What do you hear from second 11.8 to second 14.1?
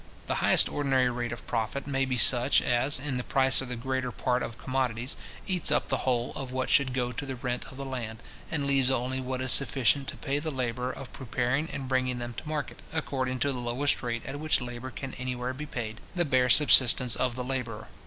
bringing them to market, according to the lowest